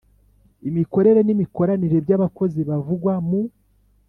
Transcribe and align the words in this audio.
Imikorere 0.69 1.19
n 1.23 1.29
imikoranire 1.35 1.97
by 2.05 2.11
abakozi 2.17 2.59
bavugwa 2.69 3.13
mu 3.27 3.39